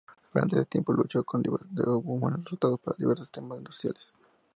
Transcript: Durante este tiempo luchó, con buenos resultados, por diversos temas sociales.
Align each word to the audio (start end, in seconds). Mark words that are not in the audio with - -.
Durante 0.33 0.55
este 0.55 0.65
tiempo 0.65 0.93
luchó, 0.93 1.23
con 1.23 1.43
buenos 1.43 2.43
resultados, 2.43 2.79
por 2.79 2.97
diversos 2.97 3.29
temas 3.29 3.59
sociales. 3.67 4.15